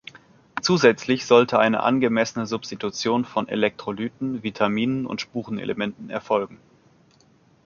Zusätzlich 0.63 1.27
sollte 1.27 1.59
eine 1.59 1.81
angemessene 1.83 2.47
Substitution 2.47 3.23
von 3.23 3.47
Elektrolyten, 3.47 4.41
Vitaminen 4.41 5.05
und 5.05 5.21
Spurenelementen 5.21 6.09
erfolgen. 6.09 6.57